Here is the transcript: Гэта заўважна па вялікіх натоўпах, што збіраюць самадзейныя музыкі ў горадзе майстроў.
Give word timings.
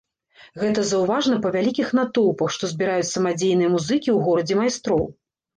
Гэта 0.61 0.85
заўважна 0.91 1.35
па 1.43 1.51
вялікіх 1.57 1.91
натоўпах, 1.99 2.49
што 2.55 2.71
збіраюць 2.73 3.07
самадзейныя 3.13 3.69
музыкі 3.75 4.03
ў 4.11 4.17
горадзе 4.31 4.61
майстроў. 4.63 5.07